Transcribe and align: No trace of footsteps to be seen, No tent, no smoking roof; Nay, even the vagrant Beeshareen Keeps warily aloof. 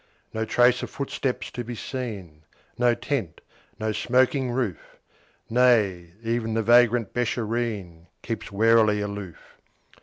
No 0.33 0.45
trace 0.45 0.81
of 0.81 0.89
footsteps 0.89 1.51
to 1.51 1.63
be 1.63 1.75
seen, 1.75 2.41
No 2.75 2.95
tent, 2.95 3.39
no 3.79 3.91
smoking 3.91 4.49
roof; 4.49 4.97
Nay, 5.47 6.13
even 6.23 6.55
the 6.55 6.63
vagrant 6.63 7.13
Beeshareen 7.13 8.07
Keeps 8.23 8.51
warily 8.51 8.99
aloof. 8.99 9.59